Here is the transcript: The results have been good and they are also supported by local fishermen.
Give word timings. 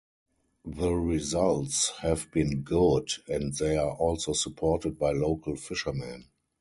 The 0.65 0.93
results 0.93 1.89
have 1.99 2.25
been 2.31 2.63
good 2.63 3.09
and 3.27 3.53
they 3.53 3.77
are 3.77 3.91
also 3.93 4.33
supported 4.33 4.97
by 4.97 5.11
local 5.11 5.55
fishermen. 5.55 6.25